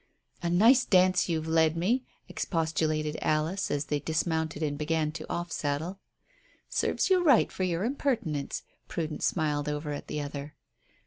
"A 0.41 0.49
nice 0.49 0.83
dance 0.83 1.29
you've 1.29 1.45
led 1.47 1.77
me," 1.77 2.03
expostulated 2.27 3.19
Alice, 3.21 3.69
as 3.69 3.85
they 3.85 3.99
dismounted 3.99 4.63
and 4.63 4.75
began 4.75 5.11
to 5.11 5.31
off 5.31 5.51
saddle. 5.51 5.99
"Serves 6.67 7.11
you 7.11 7.23
right 7.23 7.51
for 7.51 7.61
your 7.61 7.83
impertinence," 7.83 8.63
Prudence 8.87 9.25
smiled 9.27 9.69
over 9.69 9.91
at 9.91 10.07
the 10.07 10.19
other. 10.19 10.55